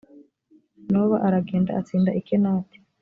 noba 0.91 1.15
aragenda 1.27 1.71
atsinda 1.79 2.11
i 2.19 2.21
kenati 2.27 2.77